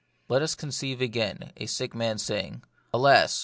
Let 0.29 0.41
us 0.41 0.55
conceive, 0.55 0.99
again, 0.99 1.53
a 1.57 1.67
sick 1.67 1.93
man 1.93 2.17
saying," 2.17 2.63
Alas 2.91 3.39